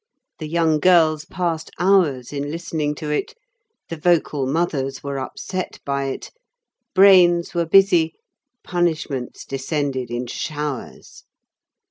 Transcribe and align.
The 0.39 0.47
young 0.49 0.79
girls 0.79 1.25
passed 1.25 1.69
hours 1.77 2.33
in 2.33 2.49
listening 2.49 2.95
to 2.95 3.11
it, 3.11 3.35
the 3.89 3.97
vocal 3.97 4.47
mothers 4.47 5.03
were 5.03 5.19
upset 5.19 5.77
by 5.85 6.05
it, 6.05 6.31
brains 6.95 7.53
were 7.53 7.67
busy, 7.67 8.15
punishments 8.63 9.45
descended 9.45 10.09
in 10.09 10.25
showers. 10.25 11.25